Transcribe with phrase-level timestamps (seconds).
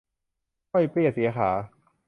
[0.71, 1.49] ง่อยเปลี้ยเสียขา